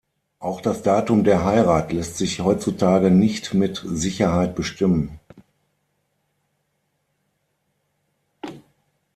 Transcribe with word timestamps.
Auch 0.39 0.61
das 0.61 0.81
Datum 0.81 1.23
der 1.23 1.45
Heirat 1.45 1.91
lässt 1.93 2.17
sich 2.17 2.39
heutzutage 2.39 3.11
nicht 3.11 3.53
mit 3.53 3.83
Sicherheit 3.87 4.55
bestimmen. 4.55 5.19